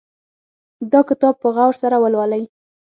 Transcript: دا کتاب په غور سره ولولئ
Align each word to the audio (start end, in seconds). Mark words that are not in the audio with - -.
دا 0.91 1.01
کتاب 1.09 1.33
په 1.41 1.47
غور 1.55 1.73
سره 1.81 1.95
ولولئ 2.03 2.43